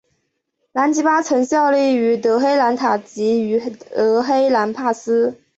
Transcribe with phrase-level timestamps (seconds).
[0.71, 5.39] 兰吉巴曾效力于德黑兰塔吉于德黑兰帕斯。